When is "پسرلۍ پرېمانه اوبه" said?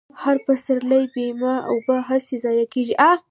0.47-1.95